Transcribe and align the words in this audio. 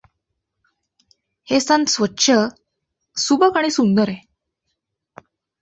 हे 1.47 1.59
स्थान 1.59 1.85
स्वच्छ, 1.85 2.31
सुबक 3.17 3.57
आणि 3.57 3.69
सुंदर 3.71 4.09
आहे. 4.09 4.19